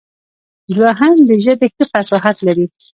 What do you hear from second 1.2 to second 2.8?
د ژبې ښه فصاحت لري.